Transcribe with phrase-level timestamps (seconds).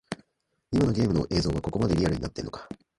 [0.71, 2.67] 今のゲームの映像はここまでリアルになってんのか